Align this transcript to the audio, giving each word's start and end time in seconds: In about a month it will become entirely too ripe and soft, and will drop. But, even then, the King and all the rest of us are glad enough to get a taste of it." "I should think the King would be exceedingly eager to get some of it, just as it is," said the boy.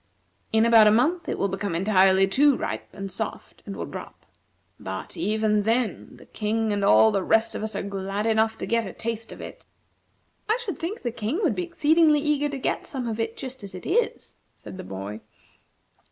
In 0.51 0.65
about 0.65 0.87
a 0.87 0.91
month 0.91 1.29
it 1.29 1.37
will 1.37 1.47
become 1.47 1.75
entirely 1.75 2.25
too 2.25 2.55
ripe 2.57 2.87
and 2.91 3.11
soft, 3.11 3.61
and 3.67 3.75
will 3.75 3.85
drop. 3.85 4.25
But, 4.79 5.15
even 5.15 5.61
then, 5.61 6.17
the 6.17 6.25
King 6.25 6.73
and 6.73 6.83
all 6.83 7.11
the 7.11 7.21
rest 7.21 7.53
of 7.53 7.61
us 7.61 7.75
are 7.75 7.83
glad 7.83 8.25
enough 8.25 8.57
to 8.57 8.65
get 8.65 8.87
a 8.87 8.93
taste 8.93 9.31
of 9.31 9.41
it." 9.41 9.63
"I 10.49 10.57
should 10.65 10.79
think 10.79 11.03
the 11.03 11.11
King 11.11 11.41
would 11.43 11.53
be 11.53 11.61
exceedingly 11.65 12.19
eager 12.19 12.49
to 12.49 12.57
get 12.57 12.87
some 12.87 13.07
of 13.07 13.19
it, 13.19 13.37
just 13.37 13.63
as 13.63 13.75
it 13.75 13.85
is," 13.85 14.33
said 14.57 14.77
the 14.77 14.83
boy. 14.83 15.21